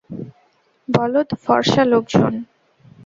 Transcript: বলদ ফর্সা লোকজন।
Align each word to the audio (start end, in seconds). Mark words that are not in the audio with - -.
বলদ 0.89 1.29
ফর্সা 1.43 1.83
লোকজন। 1.91 2.33